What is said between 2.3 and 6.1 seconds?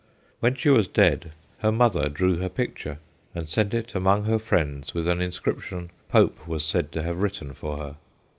her picture and sent it among her friends with an inscription